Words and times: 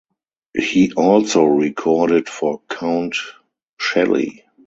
He 0.57 0.93
also 0.93 1.43
recorded 1.43 2.27
for 2.27 2.63
Count 2.67 3.17
Shelley. 3.79 4.45